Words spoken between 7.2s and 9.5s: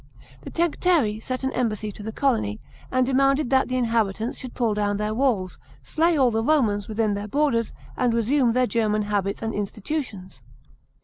borders, and resume their German habits